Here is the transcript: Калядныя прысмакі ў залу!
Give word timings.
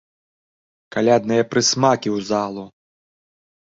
Калядныя 0.95 1.47
прысмакі 1.53 2.09
ў 2.17 2.33
залу! 2.35 2.63